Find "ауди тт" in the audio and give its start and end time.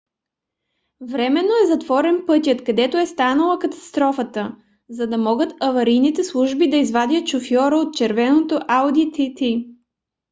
8.67-9.41